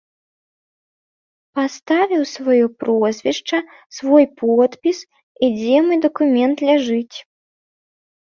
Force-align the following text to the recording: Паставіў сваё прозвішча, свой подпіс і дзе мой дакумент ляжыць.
Паставіў 1.57 2.23
сваё 2.35 2.65
прозвішча, 2.83 3.57
свой 3.97 4.25
подпіс 4.39 4.97
і 5.49 5.51
дзе 5.59 5.77
мой 5.91 5.99
дакумент 6.07 6.57
ляжыць. 6.71 7.17